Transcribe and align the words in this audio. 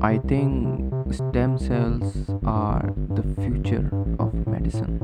I 0.00 0.18
think 0.18 0.94
stem 1.06 1.56
cells 1.58 2.30
are 2.44 2.88
the 3.08 3.22
future 3.36 3.84
of 4.18 4.34
medicine 4.48 4.96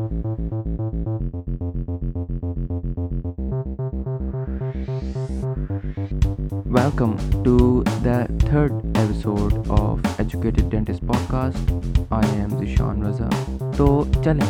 welcome 6.67 7.15
to 7.45 7.83
the 8.05 8.19
third 8.41 8.73
episode 8.73 9.71
of 9.71 9.99
educated 10.19 10.71
dentist 10.71 11.01
podcast 11.31 11.73
I 12.11 12.39
am 12.39 12.59
Zeeshan 12.59 13.03
Raza 13.03 13.29
تو 13.77 14.05
چلیں 14.25 14.47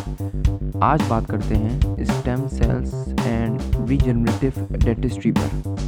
آج 0.83 1.03
بات 1.09 1.29
کرتے 1.29 1.55
ہیں 1.55 1.79
stem 1.99 2.47
cells 2.49 2.95
and 3.27 3.77
regenerative 3.89 4.65
dentistry 4.85 5.33
پر 5.33 5.84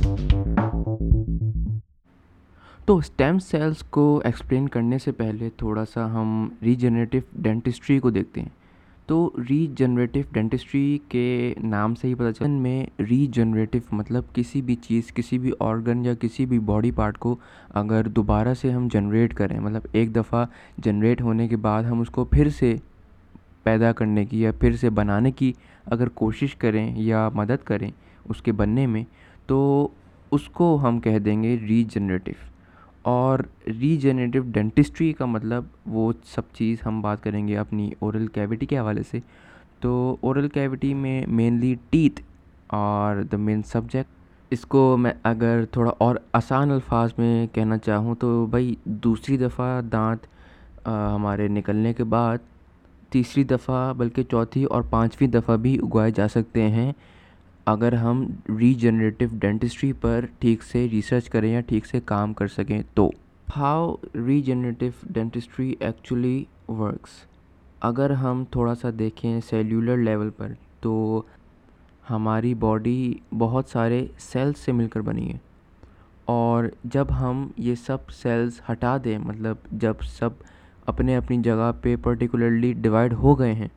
تو 2.87 2.96
stem 2.96 3.39
sales 3.39 3.82
کو 3.82 4.21
explain 4.25 4.68
کرنے 4.68 4.98
سے 4.98 5.12
پہلے 5.12 5.48
تھوڑا 5.57 5.85
سا 5.85 6.05
ہم 6.12 6.49
ریجنریٹو 6.63 7.18
ڈینٹسٹری 7.43 7.99
کو 8.00 8.11
دیکھتے 8.11 8.40
ہیں۔ 8.40 8.49
تو 9.07 9.31
ریجنریٹو 9.50 10.21
ڈینٹسٹری 10.32 10.99
کے 11.08 11.54
نام 11.63 11.94
سے 11.94 12.08
ہی 12.08 12.14
پتہ 12.14 12.30
چل 12.30 12.50
میں 12.50 12.86
ریجنریٹو 13.11 13.79
مطلب 13.93 14.22
کسی 14.35 14.63
بھی 14.63 14.75
چیز، 14.75 15.13
کسی 15.14 15.39
بھی 15.39 15.53
آرگن 15.61 16.04
یا 16.04 16.14
کسی 16.14 16.46
بھی 16.46 16.58
باڈی 16.58 16.91
پارٹ 16.91 17.18
کو 17.18 17.36
اگر 17.75 18.08
دوبارہ 18.08 18.54
سے 18.54 18.71
ہم 18.72 18.89
جنریٹ 18.93 19.35
کریں 19.35 19.58
مطلب 19.61 19.86
ایک 19.93 20.14
دفعہ 20.16 20.46
جنریٹ 20.79 21.22
ہونے 21.22 21.49
کے 21.49 21.57
بعد 21.57 21.82
ہم 21.82 22.00
اس 22.00 22.11
کو 22.11 22.25
پھر 22.25 22.49
سے 22.49 22.75
پیدا 23.63 23.93
کرنے 23.93 24.25
کی 24.25 24.41
یا 24.41 24.53
پھر 24.53 24.77
سے 24.77 24.91
بنانے 24.91 25.30
کی 25.30 25.53
اگر 25.85 26.08
کوشش 26.08 26.55
کریں 26.55 26.94
یا 26.96 27.29
مدد 27.35 27.64
کریں 27.64 27.91
اس 28.25 28.43
کے 28.43 28.53
بننے 28.53 28.86
میں، 28.86 29.05
تو 29.46 29.89
اس 30.30 30.49
کو 30.49 30.79
ہم 30.82 31.00
کہہ 31.00 31.18
دیں 31.18 31.43
گے 31.43 31.57
ریجنریٹو 31.68 32.33
اور 33.12 33.38
ریجنریٹو 33.80 34.41
ڈینٹسٹری 34.52 35.12
کا 35.12 35.24
مطلب 35.24 35.64
وہ 35.86 36.12
سب 36.24 36.42
چیز 36.52 36.78
ہم 36.86 37.00
بات 37.02 37.22
کریں 37.22 37.48
گے 37.48 37.56
اپنی 37.58 37.91
اورل 37.98 38.26
کیوٹی 38.26 38.66
کے 38.66 38.78
حوالے 38.78 39.02
سے۔ 39.10 39.20
تو 39.80 40.16
اورل 40.20 40.48
کیوٹی 40.48 40.94
میں 40.94 41.26
مینلی 41.28 41.74
ٹیتھ 41.90 42.20
اور 42.66 43.22
دا 43.22 43.36
مین 43.36 43.62
سبجیکٹ 43.62 44.14
اس 44.50 44.60
کو 44.60 44.96
میں 44.96 45.12
اگر 45.22 45.64
تھوڑا 45.70 45.90
اور 45.98 46.16
آسان 46.32 46.70
الفاظ 46.70 47.10
میں 47.18 47.46
کہنا 47.46 47.78
چاہوں 47.78 48.14
تو 48.14 48.46
بھائی 48.46 48.74
دوسری 48.84 49.36
دفعہ 49.36 49.80
دانت 49.82 50.26
ہمارے 50.86 51.48
نکلنے 51.48 51.92
کے 51.92 52.04
بعد 52.04 52.38
تیسری 53.10 53.44
دفعہ 53.44 53.92
بلکہ 53.92 54.22
چوتھی 54.22 54.64
اور 54.64 54.82
پانچویں 54.91 55.28
دفعہ 55.28 55.56
بھی 55.56 55.78
اگوائے 55.82 56.10
جا 56.10 56.28
سکتے 56.28 56.68
ہیں۔ 56.68 56.92
اگر 57.67 57.92
ہم 57.92 58.27
ریجنریٹو 58.59 59.25
ڈینٹسٹری 59.33 59.92
پر 59.92 60.25
ٹھیک 60.39 60.62
سے 60.62 60.86
ریسرچ 60.91 61.28
کریں 61.28 61.53
یا 61.53 61.61
ٹھیک 61.61 61.86
سے 61.86 62.00
کام 62.05 62.34
کر 62.34 62.47
سکیں 62.48 62.83
تو 62.95 63.11
how 63.56 63.95
regenerative 64.27 64.86
dentistry 65.11 65.75
actually 65.81 66.44
works 66.69 67.11
اگر 67.81 68.11
ہم 68.11 68.44
تھوڑا 68.50 68.75
سا 68.75 68.89
دیکھیں 68.98 69.41
سیلولر 69.50 69.97
لیول 69.97 70.31
پر 70.31 70.53
تو 70.81 71.22
ہماری 72.11 72.55
باڈی 72.55 73.14
بہت 73.39 73.69
سارے 73.69 74.06
سیلس 74.19 74.59
سے 74.59 74.72
مل 74.72 74.89
کر 74.89 75.00
بنی 75.00 75.33
ہے 75.33 75.39
اور 76.25 76.64
جب 76.84 77.06
ہم 77.20 77.48
یہ 77.56 77.75
سب 77.75 78.11
سیلز 78.11 78.61
ہٹا 78.72 78.97
دیں 79.05 79.19
مطلب 79.19 79.56
جب 79.72 80.03
سب 80.09 80.31
اپنے 80.87 81.17
اپنی 81.17 81.42
جگہ 81.42 81.72
پہ 81.83 81.97
پرٹیکولرلی 81.97 82.72
ڈیوائڈ 82.72 83.12
ہو 83.12 83.39
گئے 83.39 83.53
ہیں، 83.53 83.69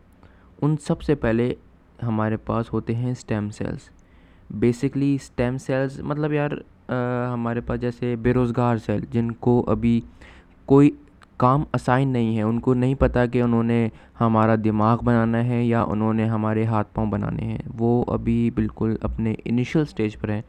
ان 0.62 0.76
سب 0.88 1.02
سے 1.02 1.16
پہلے 1.16 1.54
ہمارے 2.04 2.38
پاس 2.38 2.72
ہوتے 2.74 2.96
ہیں 2.96 3.12
stem 3.12 3.50
cells 3.50 3.90
basically 4.50 5.14
stem 5.16 5.58
cells 5.58 6.00
مطلب 6.02 6.34
یار 6.34 6.52
ہمارے 7.34 7.62
پاس 7.62 7.82
جیسے 7.82 8.16
بے 8.22 8.34
روزگار 8.34 8.78
سیل 8.86 9.06
جن 9.12 9.32
کو 9.32 9.64
ابھی 9.68 10.00
کوئی 10.66 10.90
کام 11.38 11.64
اسائن 11.74 12.10
نہیں 12.10 12.38
ہے. 12.38 12.42
ان 12.42 12.60
کو 12.60 12.74
نہیں 12.74 12.96
پتہ 13.00 13.20
کہ 13.34 13.42
انہوں 13.42 13.64
نے 13.64 13.88
ہمارا 14.20 14.56
دماغ 14.64 15.04
بنانا 15.04 15.44
ہے 15.46 15.64
یا 15.64 15.82
انہوں 15.84 16.14
نے 16.14 16.26
ہمارے 16.26 16.66
ہاتھ 16.66 16.94
پاؤں 16.94 17.12
بنانے 17.12 17.44
ہیں. 17.44 17.58
وہ 17.78 18.04
ابھی 18.08 18.50
بالکل 18.56 18.96
اپنے 19.02 19.36
انیشیل 19.46 19.82
اسٹیج 19.82 20.18
پر 20.20 20.30
ہیں. 20.30 20.42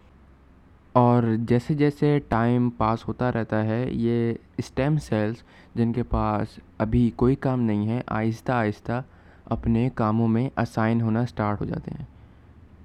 اور 0.95 1.23
جیسے 1.49 1.75
جیسے 1.75 2.19
ٹائم 2.29 2.69
پاس 2.71 3.07
ہوتا 3.09 3.31
رہتا 3.33 3.65
ہے، 3.65 3.85
یہ 3.89 4.33
اسٹیم 4.59 4.97
سیلس 4.99 5.43
جن 5.75 5.93
کے 5.93 6.03
پاس 6.03 6.59
ابھی 6.79 7.11
کوئی 7.17 7.35
کام 7.37 7.61
نہیں 7.61 7.89
ہے، 7.89 8.01
آہستہ 8.07 8.53
آہستہ 8.53 9.03
اپنے 9.51 9.91
کاموں 9.95 10.29
میں 10.29 10.51
اسائن 10.57 11.01
ہونا 11.01 11.21
اسٹارٹ 11.21 11.61
ہو 11.61 11.67
جاتے 11.67 11.91
ہیں۔ 11.91 12.05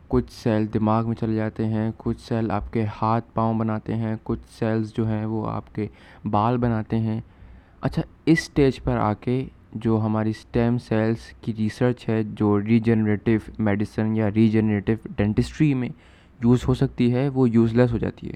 کچھ 0.07 0.31
سیل 0.31 0.65
دماغ 0.73 1.07
میں 1.07 1.15
چلے 1.15 1.35
جاتے 1.35 1.65
ہیں، 1.65 1.91
کچھ 1.97 2.21
سیل 2.21 2.51
آپ 2.51 2.73
کے 2.73 2.85
ہاتھ 3.01 3.25
پاؤں 3.33 3.53
بناتے 3.53 3.95
ہیں، 3.95 4.15
کچھ 4.23 4.39
سیلز 4.59 4.93
جو 4.93 5.07
ہیں 5.07 5.25
وہ 5.25 5.49
آپ 5.49 5.75
کے 5.75 5.87
بال 6.29 6.57
بناتے 6.57 6.99
ہیں۔ 6.99 7.21
اچھا 7.81 8.01
اس 8.25 8.39
اسٹیج 8.39 8.83
پر 8.83 8.97
آ 8.97 9.13
کے 9.13 9.45
جو 9.73 10.01
ہماری 10.01 10.29
اسٹیم 10.29 10.77
سیلس 10.77 11.17
کی 11.41 11.53
ریسرچ 11.57 12.09
ہے، 12.09 12.23
جو 12.23 12.61
ریجنریٹو 12.61 13.31
میڈیسن 13.59 14.17
یا 14.17 14.31
ریجنریٹو 14.31 14.93
ڈینٹسٹری 15.15 15.73
میں 15.73 15.89
یوز 16.43 16.59
ہو 16.67 16.73
سکتی 16.73 17.13
ہے، 17.13 17.29
وہ 17.29 17.49
یوز 17.49 17.73
لیس 17.73 17.91
ہو 17.91 17.97
جاتی 17.97 18.27
ہے۔ 18.27 18.35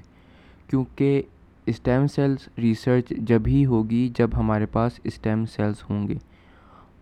کیونکہ 0.66 1.22
اسٹیم 1.66 2.06
سیلس 2.06 2.48
ریسرچ 2.58 3.08
جب 3.10 3.42
ہی 3.46 3.66
ہوگی، 3.66 4.10
جب 4.18 4.30
ہمارے 4.36 4.66
پاس 4.66 4.92
اسٹیم 5.04 5.46
سیلس 5.46 5.90
ہوں 5.90 6.08
گے۔ 6.08 6.14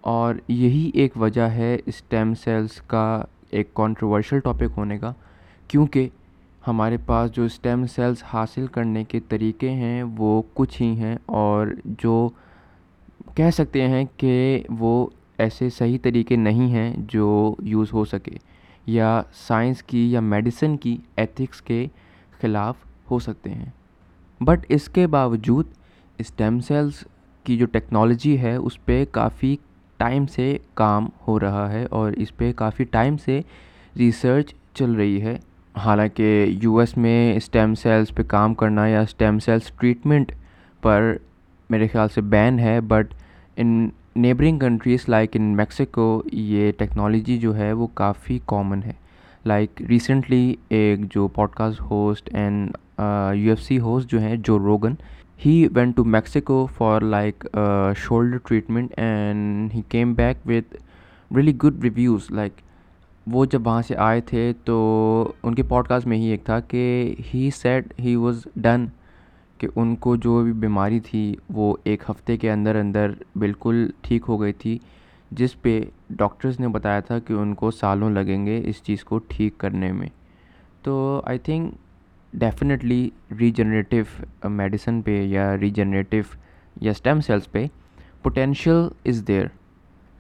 اور 0.05 0.35
یہی 0.49 0.91
ایک 0.95 1.17
وجہ 1.17 1.49
ہے 1.51 1.77
اسٹیم 1.87 2.35
سیلس 2.35 2.81
کا 2.87 3.23
ایک 3.51 3.73
کانٹروورشل 3.75 4.41
ٹاپک 4.41 4.77
ہونے 4.77 4.99
کا، 4.99 5.13
کیونکہ 5.69 6.09
ہمارے 6.67 6.97
پاس 7.07 7.31
جو 7.33 7.45
اسٹیم 7.45 7.87
سیلس 7.87 8.23
حاصل 8.33 8.67
کرنے 8.67 9.05
کے 9.05 9.21
طریقے 9.21 9.71
ہیں 9.71 10.03
وہ 10.17 10.43
کچھ 10.55 10.81
ہی 10.83 10.91
ہیں 10.97 11.17
اور 11.27 11.67
جو 11.99 12.29
کہہ 13.35 13.51
سکتے 13.51 13.87
ہیں 13.89 14.05
کہ 14.17 14.63
وہ 14.79 15.07
ایسے 15.39 15.69
صحیح 15.71 15.99
طریقے 16.03 16.37
نہیں 16.37 16.71
ہیں 16.71 16.93
جو 17.09 17.55
یوز 17.63 17.93
ہو 17.93 18.05
سکے، 18.05 18.37
یا 18.87 19.23
سائنس 19.47 19.83
کی 19.83 20.11
یا 20.13 20.21
میڈیسن 20.21 20.77
کی 20.77 20.97
ایتھکس 21.17 21.61
کے 21.63 21.87
خلاف 22.41 22.77
ہو 23.11 23.19
سکتے 23.19 23.51
ہیں۔ 23.51 23.71
بٹ 24.41 24.67
اس 24.69 24.89
کے 24.89 25.07
باوجود 25.07 25.67
اسٹیم 26.19 26.61
سیلس 26.61 27.05
کی 27.47 27.57
جو 27.59 27.67
ٹیکنالوجی 27.67 28.39
ہے 28.39 28.55
اس 28.57 28.85
پہ 28.85 29.05
کافی 29.13 29.57
ٹائم 29.99 30.27
سے 30.27 30.57
کام 30.75 31.09
ہو 31.27 31.39
رہا 31.41 31.71
ہے 31.73 31.85
اور 31.91 32.13
اس 32.13 32.37
پہ 32.37 32.53
کافی 32.57 32.85
ٹائم 32.85 33.17
سے 33.17 33.41
ریسرچ 33.99 34.53
چل 34.75 34.93
رہی 34.93 35.21
ہے۔ 35.23 35.37
حالانکہ 35.75 36.47
یو 36.63 36.77
ایس 36.79 36.97
میں 36.97 37.35
اسٹیم 37.37 37.75
سیلس 37.75 38.15
پہ 38.15 38.23
کام 38.29 38.55
کرنا 38.55 38.87
یا 38.87 39.01
اسٹیم 39.01 39.39
سیلس 39.39 39.71
ٹریٹمنٹ 39.79 40.33
پر 40.83 41.13
میرے 41.71 41.87
خیال 41.89 42.09
سے 42.15 42.21
بین 42.21 42.59
ہے، 42.59 42.81
but 42.81 43.15
in 43.57 43.89
neighbouring 44.17 44.59
countries 44.59 45.09
like 45.09 45.37
in 45.37 45.43
Mexico 45.57 46.23
یہ 46.33 46.73
ٹیکنالوجی 46.79 47.39
جو 47.39 47.57
ہے 47.57 47.73
وہ 47.73 47.87
کافی 47.95 48.39
کامن 48.47 48.83
ہے۔ 48.83 48.93
لائک 49.47 49.83
ریسنٹلی 49.89 50.55
ایک 50.69 51.01
جو 51.15 51.27
podcast 51.51 51.81
host 51.91 52.29
and 52.33 52.77
U 53.37 53.51
F 53.51 53.61
C 53.63 53.79
host 53.79 54.11
جو 54.11 54.21
ہیں 54.21 54.37
Joe 54.37 54.59
Rogan 54.59 54.95
he 55.45 55.67
went 55.75 55.97
to 55.97 56.05
Mexico 56.05 56.67
for 56.77 57.01
like 57.01 57.45
shoulder 57.97 58.39
treatment 58.47 58.93
and 58.97 59.75
he 59.75 59.83
came 59.89 60.15
back 60.15 60.47
with 60.47 60.75
really 61.31 61.55
good 61.65 61.83
reviews 61.83 62.31
like 62.31 62.61
وہ 63.27 63.45
جب 63.45 63.67
وہاں 63.67 63.83
سے 63.83 63.97
آئے 63.97 64.21
تھے 64.27 64.53
تو 64.65 64.77
ان 65.43 65.55
کے 65.55 65.63
پوڈ 65.63 65.89
کاسٹ 65.89 66.07
میں 66.07 66.17
ہی 66.19 66.27
ایک 66.31 66.45
تھا 66.45 66.59
کہ 66.69 67.15
he 67.35 67.49
set 67.55 67.93
he 68.01 68.15
was 68.17 68.47
done 68.57 68.87
کہ 69.61 69.69
ان 69.77 69.95
کو 69.97 70.17
جو 70.17 70.43
بھی 70.45 70.53
بیماری 70.53 71.01
تھی 71.01 71.35
وہ 71.55 71.75
ایک 71.85 72.03
ہفتے 72.11 72.37
کے 72.37 72.51
اندر 72.53 72.75
اندر 72.77 73.11
بالکل 73.39 73.87
ٹھیک 74.03 74.25
ہو 74.29 74.41
گئی 74.41 74.53
تھی، 74.53 74.79
جس 75.31 75.61
پہ 75.63 75.81
ڈاکٹرز 76.11 76.61
نے 76.61 76.69
بتایا 76.69 77.01
تھا 77.01 77.19
کہ 77.19 77.33
ان 77.33 77.55
کو 77.55 77.71
سالوں 77.71 78.11
لگیں 78.11 78.45
گے 78.47 78.61
اس 78.65 78.83
چیز 78.83 79.05
کو 79.05 79.19
ٹھیک 79.29 79.59
کرنے 79.59 79.93
میں۔ 79.93 80.09
تو 80.83 81.21
I 81.25 81.39
think 81.39 81.75
definitely 82.33 83.09
regenerative 83.41 84.49
medicine 84.49 85.03
پہ 85.03 85.23
یا 85.23 85.57
ریجنریٹو 85.57 86.17
یا 86.81 86.91
اسٹیم 86.91 87.21
سیلس 87.21 87.51
پہ 87.53 87.67
پوٹینشیل 88.23 88.89
از 89.05 89.23
دیر 89.29 89.45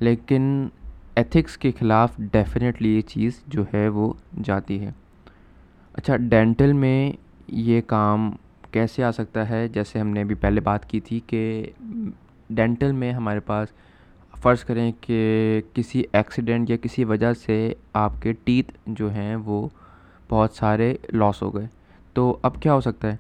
لیکن 0.01 0.69
ایتھکس 1.15 1.57
کے 1.59 1.71
خلاف 1.79 2.17
ڈیفینیٹلی 2.33 2.97
یہ 2.97 3.01
چیز 3.01 3.43
جو 3.47 3.65
ہے 3.75 3.89
وہ 3.89 4.13
جاتی 4.43 4.81
ہے 4.81 4.91
اچھا 5.95 6.17
ڈینٹل 6.17 6.73
میں 6.73 7.13
یہ 7.49 7.81
کام 7.87 8.31
کیسے 8.71 9.05
آ 9.05 9.11
سکتا 9.13 9.49
ہے 9.49 9.69
جیسے 9.69 10.01
ہم 10.01 10.09
نے 10.09 10.21
ابھی 10.21 10.35
پہلے 10.35 10.61
بات 10.61 10.89
کی 10.91 11.01
تھی 11.01 11.21
کہ 11.27 11.71
ڈینٹل 12.51 12.93
میں 12.93 13.13
ہمارے 13.13 13.41
پاس 13.41 13.69
فرض 14.35 14.65
کریں 14.65 14.93
کہ 15.01 15.61
کسی 15.75 16.03
ایکسیڈنٹ 16.13 16.71
یا 16.71 16.77
کسی 16.77 17.05
وجہ 17.05 17.33
سے 17.47 17.75
آپ 17.93 18.23
کے 18.23 18.33
ٹیتھ 18.33 18.73
جو 18.87 19.11
ہیں 19.13 19.37
وہ 19.37 19.69
بہت 20.29 20.53
سارے 20.53 20.95
لاس 21.13 21.43
ہو 21.43 21.55
گئے 21.55 21.67
تو 22.15 22.39
اب 22.43 22.63
کیا 22.63 22.75
ہو 22.75 22.81
سکتا 22.81 23.13
ہے؟ 23.13 23.17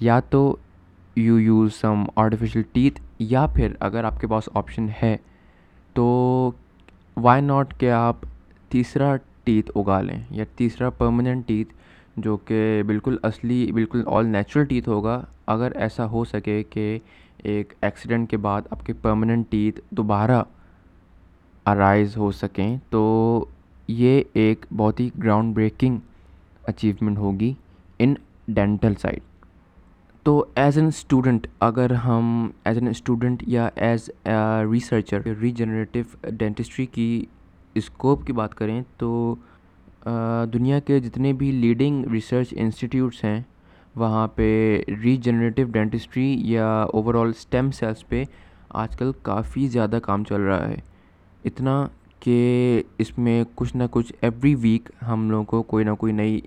یا 0.00 0.20
تو 0.20 0.56
you 1.16 1.38
use 1.38 1.74
some 1.74 2.04
artificial 2.16 2.62
teeth 2.72 3.00
یا 3.18 3.46
پھر 3.46 3.74
اگر 3.80 4.04
آپ 4.04 4.20
کے 4.20 4.26
پاس 4.26 4.48
آپشن 4.54 4.86
ہے 5.02 5.16
تو 5.94 6.50
وائی 7.16 7.42
ناٹ 7.42 7.80
کہ 7.80 7.90
آپ 7.90 8.16
تیسرا 8.68 9.16
ٹیتھ 9.44 9.70
اگا 9.74 10.00
لیں 10.00 10.20
یا 10.30 10.44
تیسرا 10.56 10.90
پرماننٹ 10.90 11.48
ٹیتھ 11.48 11.74
جو 12.16 12.36
کہ 12.36 12.82
بالکل 12.86 13.16
اصلی، 13.22 13.72
بالکل 13.72 14.02
آل 14.06 14.26
نیچرل 14.26 14.64
ٹیتھ 14.64 14.88
ہوگا۔ 14.88 15.24
اگر 15.46 15.72
ایسا 15.72 16.06
ہو 16.06 16.24
سکے 16.24 16.62
کہ 16.62 16.98
ایک 17.42 17.74
ایکسیڈنٹ 17.80 18.30
کے 18.30 18.36
بعد 18.36 18.62
آپ 18.70 18.86
کے 18.86 18.92
پرماننٹ 18.92 19.46
ٹیتھ 19.50 19.80
دوبارہ 19.90 20.42
ارائز 21.66 22.16
ہو 22.16 22.30
سکیں 22.30 22.76
تو 22.90 23.44
یہ 23.88 24.22
ایک 24.32 24.66
بہت 24.76 25.00
ہی 25.00 25.10
گراؤنڈ 25.22 25.54
بریکنگ 25.54 25.98
اچیومنٹ 26.62 27.18
ہوگی۔ 27.18 27.54
ان 27.98 28.14
ڈینٹل 28.54 28.94
سائڈ 29.02 29.20
تو 30.26 30.44
ایز 30.54 30.78
این 30.78 30.86
اسٹوڈنٹ 30.86 31.46
اگر 31.60 31.92
ہم 32.04 32.50
ایز 32.64 32.78
این 32.78 32.88
اسٹوڈنٹ 32.88 33.42
یا 33.46 33.68
as 33.76 34.10
a 34.24 34.32
researcher 34.72 35.20
regenerative 35.40 36.30
dentistry 36.30 36.86
کی 36.86 37.24
اسکوپ 37.76 38.26
کی 38.26 38.32
بات 38.32 38.54
کریں 38.54 38.80
تو 38.98 39.34
دنیا 40.52 40.78
کے 40.86 40.98
جتنے 41.00 41.32
بھی 41.32 41.50
لیڈنگ 41.52 42.04
ریسرچ 42.12 42.54
انسٹیٹیوٹس 42.56 43.24
ہیں، 43.24 43.40
وہاں 43.94 44.26
پہ 44.34 44.48
ریجنریٹیو 45.02 45.66
ڈینٹسٹری 45.72 46.36
یا 46.50 46.70
اوور 46.82 47.14
آل 47.14 47.28
اسٹیم 47.36 47.70
سیلس 47.70 48.06
پہ 48.08 48.22
آج 48.82 48.96
کل 48.96 49.10
کافی 49.22 49.66
زیادہ 49.68 49.98
کام 50.02 50.24
چل 50.24 50.40
رہا 50.40 50.68
ہے۔ 50.68 50.76
اتنا 51.44 51.86
کہ 52.20 52.82
اس 52.98 53.16
میں 53.18 53.42
کچھ 53.54 53.76
نہ 53.76 53.82
کچھ 53.90 54.12
ایوری 54.20 54.54
ویک 54.54 54.90
ہم 55.08 55.30
لوگوں 55.30 55.44
کو 55.44 55.62
کوئی 55.62 55.84
نہ 55.84 55.94
کوئی 55.98 56.12
نئی 56.12 56.40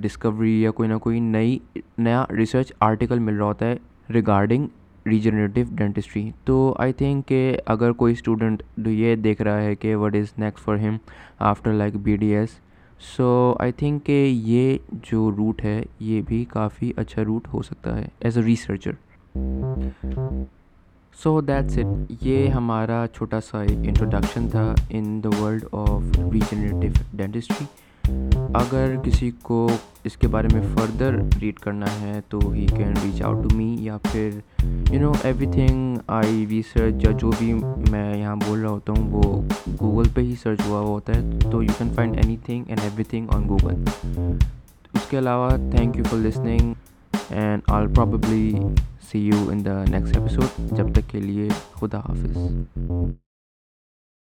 ڈسکوری 0.00 0.60
یا 0.62 0.70
کوئی 0.70 0.88
نہ 0.88 0.94
کوئی 1.02 1.20
نئی، 1.20 1.58
نیا 1.98 2.24
ریسرچ 2.36 2.72
آرٹیکل 2.80 3.18
مل 3.18 3.36
رہا 3.36 3.46
ہوتا 3.46 3.66
ہے 3.66 3.76
ریگارڈنگ 4.14 4.66
ریجنریٹیو 5.06 5.64
ڈینٹسٹری 5.76 6.30
تو 6.44 6.74
آئی 6.78 6.92
تھنک 6.92 7.26
کہ 7.28 7.56
اگر 7.66 7.92
کوئی 7.92 8.12
اسٹوڈنٹ 8.12 8.62
یہ 8.86 9.14
دیکھ 9.16 9.42
رہا 9.42 9.60
ہے 9.62 9.74
کہ 9.74 9.94
وٹ 9.96 10.14
از 10.16 10.32
نیکسٹ 10.38 10.64
فار 10.64 10.76
ہم 10.78 10.96
after 11.50 11.72
like 11.72 11.96
B 12.02 12.16
D 12.16 12.34
S 12.34 12.58
so 13.06 13.54
I 13.60 13.72
think 13.72 14.04
کہ 14.06 14.22
یہ 14.44 14.76
جو 15.10 15.30
روٹ 15.36 15.64
ہے، 15.64 15.80
یہ 16.00 16.20
بھی 16.28 16.44
کافی 16.50 16.92
اچھا 16.96 17.22
روٹ 17.24 17.48
ہو 17.54 17.62
سکتا 17.62 17.96
ہے 17.98 18.06
as 18.20 18.38
a 18.38 18.44
researcher 18.44 18.92
so 21.16 21.40
that's 21.40 21.78
it 21.78 22.12
یہ 22.22 22.48
ہمارا 22.48 23.04
چھوٹا 23.14 23.40
سا 23.40 23.60
ایک 23.62 23.86
انٹروڈکشن 23.88 24.48
تھا 24.48 24.74
in 24.90 25.22
the 25.24 25.28
world 25.40 25.64
of 25.72 26.18
regenerative 26.32 27.02
dentistry 27.16 27.64
اگر 28.54 28.94
کسی 29.04 29.30
کو 29.42 29.66
اس 30.04 30.16
کے 30.16 30.28
بارے 30.28 30.48
میں 30.52 30.60
فردر 30.74 31.14
ریڈ 31.40 31.58
کرنا 31.58 31.86
ہے 32.00 32.20
تو 32.28 32.38
he 32.52 32.66
can 32.66 32.92
reach 33.04 33.22
out 33.22 33.42
to 33.42 33.56
me 33.56 33.76
یا 33.80 33.96
پھر 34.02 34.30
you 34.90 35.00
know 35.00 35.12
everything 35.52 35.96
I 36.06 36.44
research 36.50 37.04
یا 37.04 37.10
جو 37.18 37.30
بھی 37.38 37.52
میں 37.90 38.16
یہاں 38.18 38.36
بول 38.36 38.60
رہا 38.60 38.70
ہوتا 38.70 38.92
ہوں 38.92 39.08
وہ 39.10 39.40
گوگل 39.80 40.08
پہ 40.14 40.20
ہی 40.20 40.34
سرچ 40.42 40.60
ہوا 40.66 40.80
ہوتا 40.80 41.16
ہے 41.16 41.38
تو 41.50 41.62
you 41.62 41.72
can 41.78 41.92
find 41.94 42.16
anything 42.46 42.64
and 42.68 42.80
everything 43.04 43.34
on 43.34 43.48
Google 43.48 43.84
اس 44.94 45.08
کے 45.10 45.18
علاوہ 45.18 45.50
thank 45.70 45.96
you 45.96 46.04
for 46.10 46.18
listening 46.18 46.72
and 47.30 47.70
all 47.72 47.92
probably 47.94 48.54
see 49.10 49.18
you 49.18 49.44
in 49.50 49.64
the 49.64 49.82
next 49.90 50.16
episode 50.16 50.76
جب 50.76 50.94
تک 50.94 51.10
کے 51.10 51.20
لیے 51.20 51.48
خدا 51.80 51.98
حافظ. 51.98 52.36